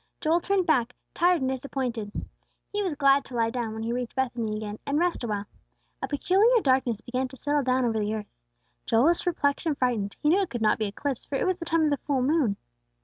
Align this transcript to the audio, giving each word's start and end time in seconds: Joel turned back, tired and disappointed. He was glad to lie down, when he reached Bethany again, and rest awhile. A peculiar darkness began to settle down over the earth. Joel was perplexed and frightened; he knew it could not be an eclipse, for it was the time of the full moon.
Joel 0.19 0.39
turned 0.39 0.65
back, 0.65 0.95
tired 1.13 1.41
and 1.41 1.51
disappointed. 1.51 2.11
He 2.73 2.81
was 2.81 2.95
glad 2.95 3.23
to 3.25 3.35
lie 3.35 3.51
down, 3.51 3.75
when 3.75 3.83
he 3.83 3.93
reached 3.93 4.15
Bethany 4.15 4.57
again, 4.57 4.79
and 4.83 4.97
rest 4.97 5.23
awhile. 5.23 5.45
A 6.01 6.07
peculiar 6.07 6.59
darkness 6.59 7.01
began 7.01 7.27
to 7.27 7.35
settle 7.37 7.61
down 7.61 7.85
over 7.85 7.99
the 7.99 8.15
earth. 8.15 8.33
Joel 8.87 9.03
was 9.03 9.21
perplexed 9.21 9.67
and 9.67 9.77
frightened; 9.77 10.15
he 10.23 10.29
knew 10.29 10.39
it 10.41 10.49
could 10.49 10.59
not 10.63 10.79
be 10.79 10.85
an 10.85 10.89
eclipse, 10.89 11.25
for 11.25 11.35
it 11.35 11.45
was 11.45 11.57
the 11.57 11.65
time 11.65 11.83
of 11.83 11.91
the 11.91 11.97
full 11.97 12.23
moon. 12.23 12.57